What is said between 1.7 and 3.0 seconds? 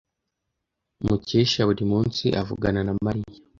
munsi avugana na